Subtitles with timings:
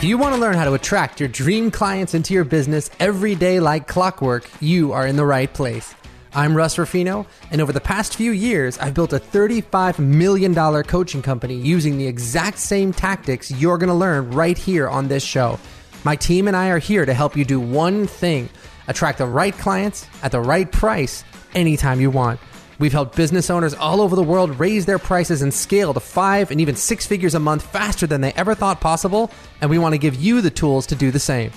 [0.00, 3.34] If you want to learn how to attract your dream clients into your business every
[3.34, 5.94] day like clockwork, you are in the right place.
[6.32, 11.20] I'm Russ Ruffino, and over the past few years, I've built a $35 million coaching
[11.20, 15.60] company using the exact same tactics you're going to learn right here on this show.
[16.02, 18.48] My team and I are here to help you do one thing
[18.88, 21.24] attract the right clients at the right price
[21.54, 22.40] anytime you want.
[22.80, 26.50] We've helped business owners all over the world raise their prices and scale to five
[26.50, 29.30] and even six figures a month faster than they ever thought possible,
[29.60, 31.50] and we want to give you the tools to do the same.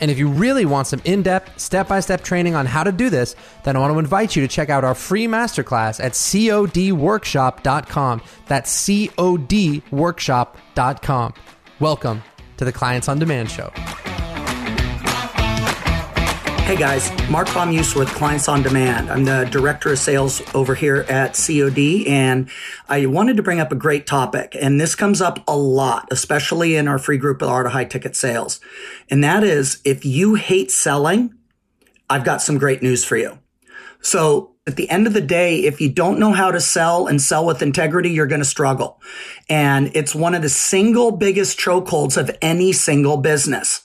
[0.00, 2.90] And if you really want some in depth, step by step training on how to
[2.90, 6.10] do this, then I want to invite you to check out our free masterclass at
[6.12, 8.22] codworkshop.com.
[8.46, 11.34] That's codworkshop.com.
[11.78, 12.22] Welcome
[12.56, 13.70] to the Clients on Demand Show.
[16.64, 19.10] Hey guys, Mark Baumuse with Clients on Demand.
[19.10, 22.48] I'm the Director of Sales over here at COD, and
[22.88, 24.56] I wanted to bring up a great topic.
[24.58, 27.84] And this comes up a lot, especially in our free group of Art of High
[27.84, 28.60] Ticket Sales.
[29.10, 31.34] And that is if you hate selling,
[32.08, 33.38] I've got some great news for you.
[34.00, 37.20] So at the end of the day, if you don't know how to sell and
[37.20, 39.02] sell with integrity, you're going to struggle.
[39.50, 43.83] And it's one of the single biggest chokeholds of any single business.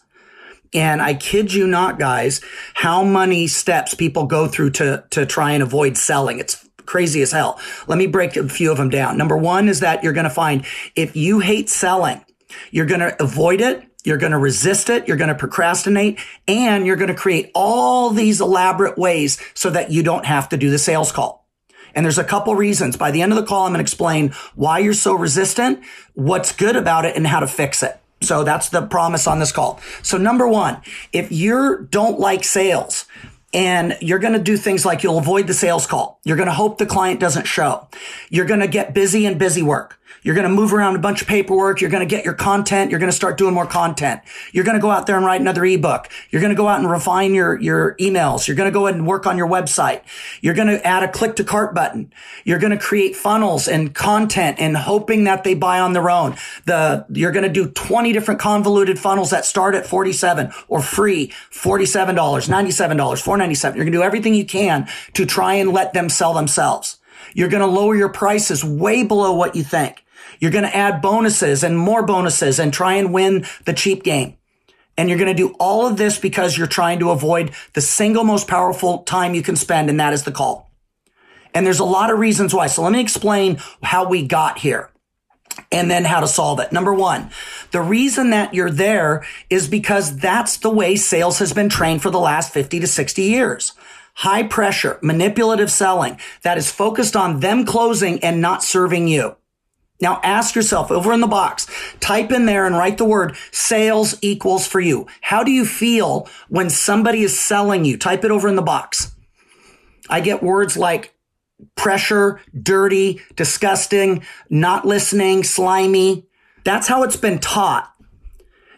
[0.73, 2.41] And I kid you not, guys,
[2.73, 6.39] how many steps people go through to, to try and avoid selling.
[6.39, 7.59] It's crazy as hell.
[7.87, 9.17] Let me break a few of them down.
[9.17, 12.23] Number one is that you're going to find if you hate selling,
[12.71, 13.85] you're going to avoid it.
[14.05, 15.07] You're going to resist it.
[15.07, 19.91] You're going to procrastinate and you're going to create all these elaborate ways so that
[19.91, 21.45] you don't have to do the sales call.
[21.93, 22.95] And there's a couple reasons.
[22.95, 25.83] By the end of the call, I'm going to explain why you're so resistant,
[26.13, 27.98] what's good about it and how to fix it.
[28.21, 29.79] So that's the promise on this call.
[30.03, 30.81] So number one,
[31.13, 33.05] if you don't like sales,
[33.53, 36.19] and you're going to do things like you'll avoid the sales call.
[36.23, 37.87] You're going to hope the client doesn't show.
[38.29, 39.98] You're going to get busy and busy work.
[40.21, 41.81] You're going to move around a bunch of paperwork.
[41.81, 42.91] You're going to get your content.
[42.91, 44.21] You're going to start doing more content.
[44.51, 46.09] You're going to go out there and write another ebook.
[46.29, 48.47] You're going to go out and refine your, your emails.
[48.47, 50.01] You're going to go ahead and work on your website.
[50.41, 52.11] You're going to add a click to cart button.
[52.43, 56.35] You're going to create funnels and content and hoping that they buy on their own.
[56.65, 61.31] The, you're going to do 20 different convoluted funnels that start at 47 or free
[61.51, 63.77] $47, $97, 497.
[63.77, 66.99] You're going to do everything you can to try and let them sell themselves.
[67.33, 70.03] You're going to lower your prices way below what you think.
[70.39, 74.35] You're going to add bonuses and more bonuses and try and win the cheap game.
[74.97, 78.23] And you're going to do all of this because you're trying to avoid the single
[78.23, 80.69] most powerful time you can spend, and that is the call.
[81.53, 82.67] And there's a lot of reasons why.
[82.67, 84.91] So let me explain how we got here
[85.71, 86.71] and then how to solve it.
[86.71, 87.31] Number one,
[87.71, 92.11] the reason that you're there is because that's the way sales has been trained for
[92.11, 93.73] the last 50 to 60 years.
[94.19, 99.37] High pressure, manipulative selling that is focused on them closing and not serving you.
[100.01, 101.67] Now ask yourself over in the box,
[102.01, 105.07] type in there and write the word sales equals for you.
[105.21, 107.97] How do you feel when somebody is selling you?
[107.97, 109.15] Type it over in the box.
[110.09, 111.13] I get words like
[111.77, 116.27] pressure, dirty, disgusting, not listening, slimy.
[116.65, 117.89] That's how it's been taught.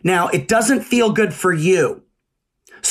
[0.03, 2.01] Now it doesn't feel good for you.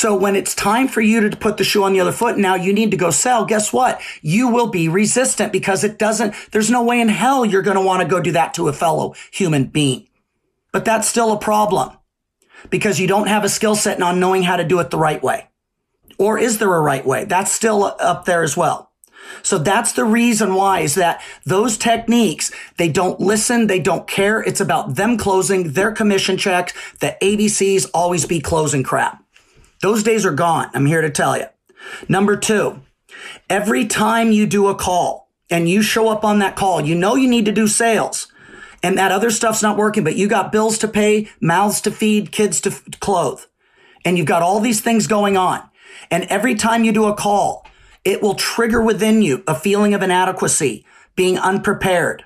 [0.00, 2.54] So when it's time for you to put the shoe on the other foot, now
[2.54, 3.44] you need to go sell.
[3.44, 4.00] Guess what?
[4.22, 7.82] You will be resistant because it doesn't, there's no way in hell you're going to
[7.82, 10.08] want to go do that to a fellow human being.
[10.72, 11.90] But that's still a problem
[12.70, 15.22] because you don't have a skill set on knowing how to do it the right
[15.22, 15.48] way.
[16.16, 17.26] Or is there a right way?
[17.26, 18.92] That's still up there as well.
[19.42, 23.66] So that's the reason why is that those techniques, they don't listen.
[23.66, 24.40] They don't care.
[24.40, 26.72] It's about them closing their commission checks.
[27.00, 29.22] The ABCs always be closing crap.
[29.80, 30.70] Those days are gone.
[30.74, 31.46] I'm here to tell you.
[32.08, 32.82] Number two,
[33.48, 37.16] every time you do a call and you show up on that call, you know
[37.16, 38.30] you need to do sales
[38.82, 42.32] and that other stuff's not working, but you got bills to pay, mouths to feed,
[42.32, 42.70] kids to
[43.00, 43.41] clothe,
[44.04, 45.62] and you've got all these things going on.
[46.10, 47.66] And every time you do a call,
[48.04, 52.24] it will trigger within you a feeling of inadequacy, being unprepared,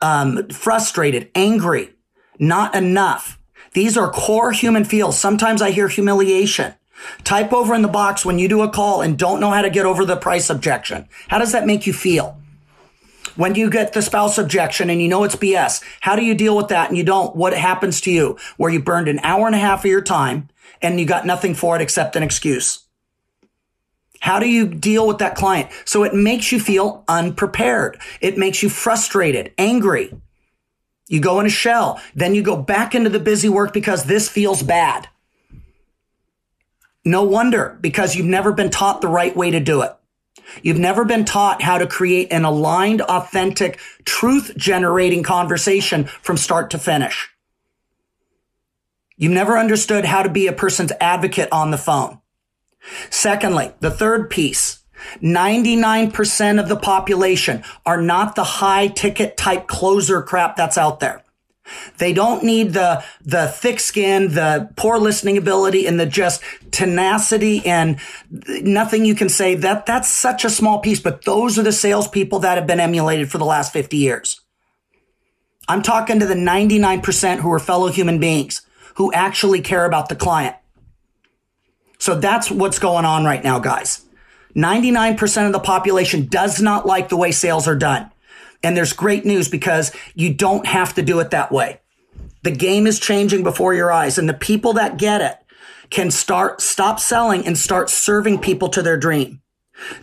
[0.00, 1.90] um, frustrated, angry,
[2.38, 3.38] not enough.
[3.74, 5.18] These are core human feels.
[5.18, 6.74] Sometimes I hear humiliation.
[7.24, 9.70] Type over in the box when you do a call and don't know how to
[9.70, 11.08] get over the price objection.
[11.28, 12.36] How does that make you feel?
[13.36, 16.56] When you get the spouse objection and you know it's BS, how do you deal
[16.56, 17.36] with that and you don't?
[17.36, 20.48] What happens to you where you burned an hour and a half of your time
[20.82, 22.84] and you got nothing for it except an excuse?
[24.20, 25.70] How do you deal with that client?
[25.84, 28.00] So it makes you feel unprepared.
[28.20, 30.12] It makes you frustrated, angry.
[31.08, 32.00] You go in a shell.
[32.14, 35.08] Then you go back into the busy work because this feels bad.
[37.04, 39.94] No wonder, because you've never been taught the right way to do it.
[40.62, 46.70] You've never been taught how to create an aligned, authentic, truth generating conversation from start
[46.70, 47.30] to finish.
[49.16, 52.20] You've never understood how to be a person's advocate on the phone.
[53.10, 54.80] Secondly, the third piece,
[55.22, 61.22] 99% of the population are not the high ticket type closer crap that's out there.
[61.98, 67.64] They don't need the, the thick skin, the poor listening ability and the just tenacity
[67.66, 67.98] and
[68.30, 72.40] nothing you can say that that's such a small piece, but those are the salespeople
[72.40, 74.40] that have been emulated for the last 50 years.
[75.68, 78.62] I'm talking to the 99% who are fellow human beings
[78.96, 80.56] who actually care about the client.
[81.98, 84.04] So that's what's going on right now, guys.
[84.56, 88.10] 99% of the population does not like the way sales are done.
[88.62, 91.80] And there's great news because you don't have to do it that way.
[92.42, 95.36] The game is changing before your eyes and the people that get it
[95.90, 99.42] can start, stop selling and start serving people to their dream.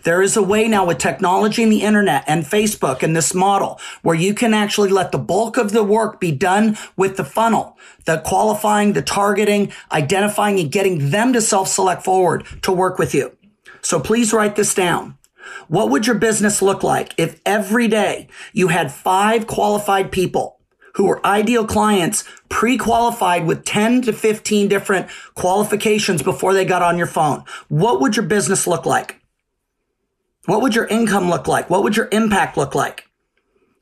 [0.02, 3.80] There is a way now with technology and the internet and Facebook and this model
[4.02, 7.76] where you can actually let the bulk of the work be done with the funnel,
[8.04, 13.36] the qualifying, the targeting, identifying and getting them to self-select forward to work with you.
[13.82, 15.17] So please write this down.
[15.68, 20.58] What would your business look like if every day you had five qualified people
[20.94, 26.98] who were ideal clients pre-qualified with 10 to 15 different qualifications before they got on
[26.98, 27.44] your phone?
[27.68, 29.20] What would your business look like?
[30.46, 31.68] What would your income look like?
[31.68, 33.08] What would your impact look like?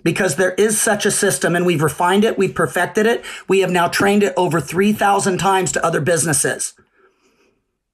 [0.02, 2.36] Because there is such a system and we've refined it.
[2.36, 3.24] We've perfected it.
[3.48, 6.74] We have now trained it over 3,000 times to other businesses.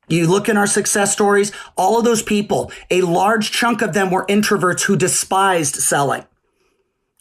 [0.08, 4.10] You look in our success stories, all of those people, a large chunk of them
[4.10, 6.24] were introverts who despised selling.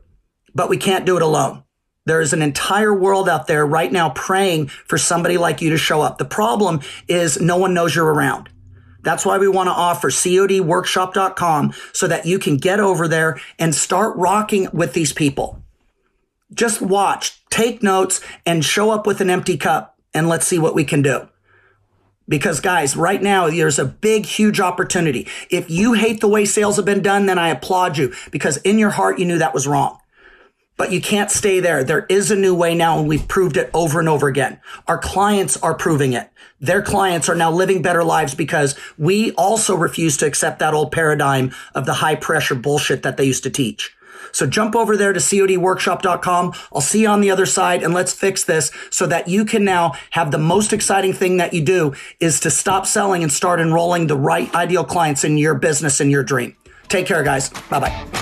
[0.55, 1.65] but we can't do it alone.
[2.05, 5.77] There is an entire world out there right now praying for somebody like you to
[5.77, 6.17] show up.
[6.17, 8.49] The problem is no one knows you're around.
[9.03, 13.73] That's why we want to offer codworkshop.com so that you can get over there and
[13.73, 15.61] start rocking with these people.
[16.53, 20.75] Just watch, take notes and show up with an empty cup and let's see what
[20.75, 21.27] we can do.
[22.27, 25.27] Because guys, right now there's a big, huge opportunity.
[25.49, 28.77] If you hate the way sales have been done, then I applaud you because in
[28.77, 30.00] your heart, you knew that was wrong.
[30.81, 31.83] But you can't stay there.
[31.83, 34.59] There is a new way now and we've proved it over and over again.
[34.87, 36.31] Our clients are proving it.
[36.59, 40.91] Their clients are now living better lives because we also refuse to accept that old
[40.91, 43.95] paradigm of the high pressure bullshit that they used to teach.
[44.31, 46.53] So jump over there to codworkshop.com.
[46.73, 49.63] I'll see you on the other side and let's fix this so that you can
[49.63, 53.59] now have the most exciting thing that you do is to stop selling and start
[53.59, 56.55] enrolling the right ideal clients in your business and your dream.
[56.87, 57.49] Take care, guys.
[57.69, 58.20] Bye bye.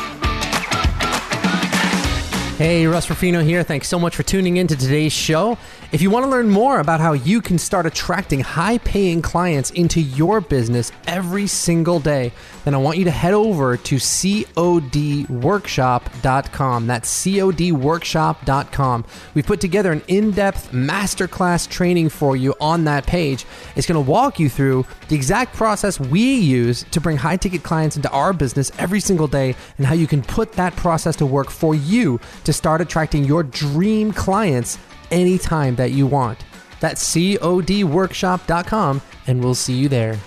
[2.59, 3.63] Hey, Russ Ruffino here.
[3.63, 5.57] Thanks so much for tuning in to today's show.
[5.91, 9.72] If you want to learn more about how you can start attracting high paying clients
[9.72, 12.31] into your business every single day,
[12.63, 16.86] then I want you to head over to codworkshop.com.
[16.86, 19.05] That's codworkshop.com.
[19.34, 23.48] We've put together an in depth masterclass training for you on that page.
[23.75, 27.63] It's going to walk you through the exact process we use to bring high ticket
[27.63, 31.25] clients into our business every single day and how you can put that process to
[31.25, 34.77] work for you to start attracting your dream clients
[35.11, 36.45] anytime that you want.
[36.79, 40.17] That's codworkshop.com, and we'll see you there.